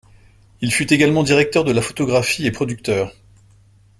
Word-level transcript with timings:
Il 0.61 0.73
fut 0.73 0.91
également 0.91 1.21
directeur 1.21 1.63
de 1.63 1.71
la 1.71 1.81
photographie 1.83 2.47
et 2.47 2.51
producteur. 2.51 3.13